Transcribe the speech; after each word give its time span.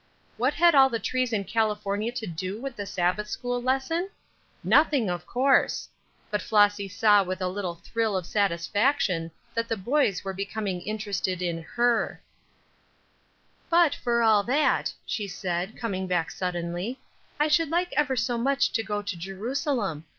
What 0.35 0.55
had 0.55 0.73
all 0.73 0.89
the 0.89 0.97
trees 0.97 1.31
in 1.31 1.43
California 1.43 2.11
to 2.11 2.25
do 2.25 2.59
with 2.59 2.75
the 2.75 2.87
Sabbath 2.87 3.27
school 3.29 3.61
lesson? 3.61 4.09
Nothing, 4.63 5.11
of 5.11 5.27
course; 5.27 5.87
but 6.31 6.41
Flossy 6.41 6.87
saw 6.87 7.21
with 7.23 7.39
a 7.39 7.47
little 7.47 7.75
thrill 7.75 8.17
of 8.17 8.25
satisfaction 8.25 9.29
that 9.53 9.67
the 9.67 9.77
boys 9.77 10.23
were 10.23 10.33
becoming 10.33 10.81
interested 10.81 11.43
in 11.43 11.61
her. 11.61 12.19
"But 13.69 13.93
for 13.93 14.23
all 14.23 14.41
that," 14.45 14.91
she 15.05 15.27
said, 15.27 15.77
coming 15.77 16.07
back 16.07 16.31
suddenly, 16.31 16.99
"I 17.39 17.47
should 17.47 17.69
like 17.69 17.93
ever 17.95 18.15
so 18.15 18.39
much 18.39 18.71
to 18.71 18.81
go 18.81 19.03
to 19.03 19.15
Jerusalem. 19.15 20.05